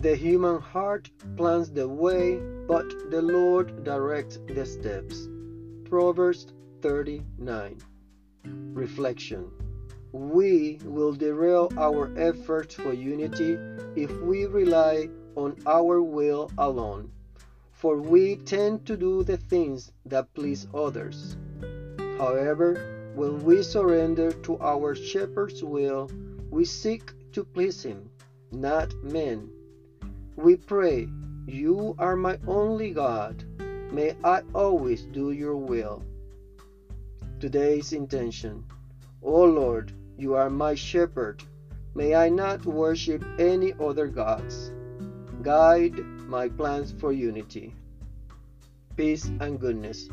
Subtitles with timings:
[0.00, 5.28] The human heart plans the way, but the Lord directs the steps.
[5.84, 6.46] Proverbs
[6.80, 7.76] 39.
[8.72, 9.50] Reflection
[10.12, 13.58] We will derail our efforts for unity
[13.94, 17.12] if we rely on our will alone,
[17.70, 21.36] for we tend to do the things that please others.
[22.16, 26.10] However, when we surrender to our shepherd's will,
[26.50, 28.08] we seek to please him,
[28.50, 29.50] not men.
[30.42, 31.06] We pray,
[31.46, 33.44] You are my only God.
[33.92, 36.02] May I always do your will.
[37.38, 38.64] Today's intention.
[39.22, 41.42] O Lord, you are my shepherd.
[41.94, 44.72] May I not worship any other gods.
[45.42, 47.74] Guide my plans for unity,
[48.96, 50.08] peace, and goodness.